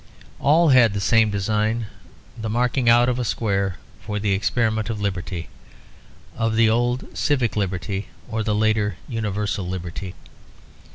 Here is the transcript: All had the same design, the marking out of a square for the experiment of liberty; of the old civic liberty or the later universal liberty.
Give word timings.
All 0.39 0.69
had 0.69 0.95
the 0.95 0.99
same 0.99 1.29
design, 1.29 1.85
the 2.35 2.49
marking 2.49 2.89
out 2.89 3.07
of 3.07 3.19
a 3.19 3.23
square 3.23 3.77
for 4.01 4.17
the 4.17 4.31
experiment 4.33 4.89
of 4.89 4.99
liberty; 4.99 5.47
of 6.35 6.55
the 6.55 6.67
old 6.67 7.15
civic 7.15 7.55
liberty 7.55 8.07
or 8.27 8.41
the 8.41 8.55
later 8.55 8.95
universal 9.07 9.67
liberty. 9.67 10.15